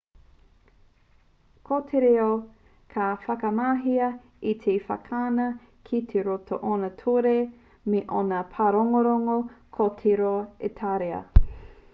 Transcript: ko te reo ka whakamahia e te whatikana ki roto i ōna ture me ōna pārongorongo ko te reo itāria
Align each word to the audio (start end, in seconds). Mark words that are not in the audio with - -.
ko 1.69 1.77
te 1.91 1.99
reo 2.03 2.29
ka 2.95 3.09
whakamahia 3.25 4.07
e 4.53 4.55
te 4.65 4.75
whatikana 4.87 5.45
ki 5.91 6.25
roto 6.31 6.59
i 6.63 6.73
ōna 6.77 6.91
ture 7.03 7.37
me 7.93 8.03
ōna 8.23 8.41
pārongorongo 8.57 9.39
ko 9.79 9.91
te 10.03 10.17
reo 10.27 10.35
itāria 10.73 11.23